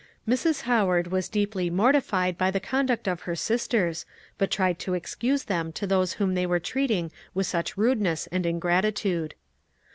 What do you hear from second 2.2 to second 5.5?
by the conduct of her sisters, but tried to excuse